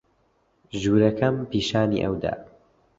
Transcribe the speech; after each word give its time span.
ژوورەکەم 0.81 1.35
پیشانی 1.49 2.01
ئەو 2.03 2.15
دا. 2.23 2.33